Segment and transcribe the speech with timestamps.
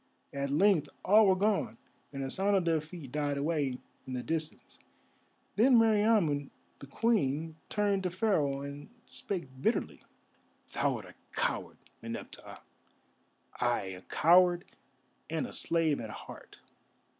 [0.33, 1.77] At length all were gone,
[2.11, 3.77] and the sound of their feet died away
[4.07, 4.79] in the distance.
[5.57, 10.01] Then Meriamun the Queen turned to Pharaoh and spake bitterly:
[10.73, 12.61] "Thou art a coward, Meneptah,
[13.59, 14.65] ay, a coward
[15.29, 16.57] and a slave at heart.